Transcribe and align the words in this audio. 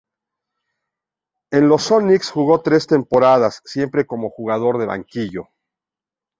En 1.51 1.69
los 1.69 1.83
Sonics 1.83 2.31
jugó 2.31 2.61
tres 2.63 2.87
temporadas, 2.87 3.61
siempre 3.65 4.07
como 4.07 4.31
jugador 4.31 4.79
de 4.79 4.87
banquillo. 4.87 5.49